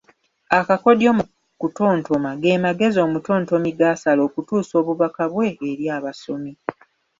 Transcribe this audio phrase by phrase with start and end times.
[0.59, 1.23] Akakodyo mu
[1.61, 6.51] kutontoma ge magezi omutontomi g’asala okutuusa obubaka bwe eri abasomi